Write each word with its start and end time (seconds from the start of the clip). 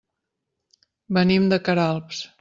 Venim 1.17 1.45
de 1.51 1.59
Queralbs. 1.67 2.23